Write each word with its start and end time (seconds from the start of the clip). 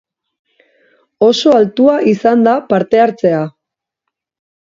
Oso 1.25 1.51
altua 1.57 1.99
izan 2.13 2.43
da 2.47 2.55
parte-hartzea. 2.71 3.45